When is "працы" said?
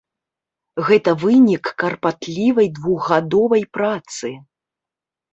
3.79-4.31